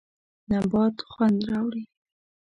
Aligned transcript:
نبات 0.51 0.97
خوند 1.11 1.37
راوړي. 1.49 1.83